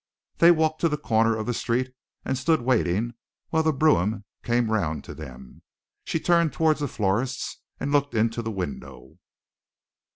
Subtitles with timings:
[0.39, 1.93] They walked to the corner of the street
[2.25, 3.13] and stood waiting
[3.49, 5.61] while the brougham came round to them.
[6.05, 9.19] She turned toward a florist's and looked into the window.